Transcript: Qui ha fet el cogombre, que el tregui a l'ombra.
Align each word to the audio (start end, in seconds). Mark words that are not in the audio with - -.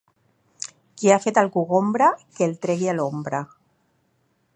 Qui 1.01 1.11
ha 1.11 1.17
fet 1.25 1.39
el 1.41 1.51
cogombre, 1.57 2.07
que 2.39 2.47
el 2.47 2.57
tregui 2.67 2.91
a 2.95 2.99
l'ombra. 3.01 3.43